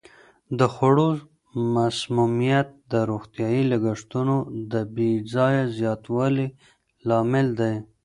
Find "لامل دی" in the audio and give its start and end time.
7.07-7.75